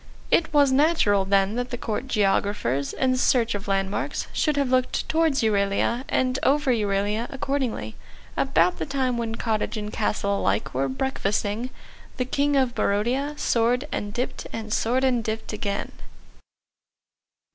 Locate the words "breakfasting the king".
10.89-12.55